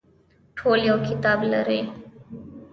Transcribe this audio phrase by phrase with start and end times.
[0.57, 1.81] ټول یو کتاب لري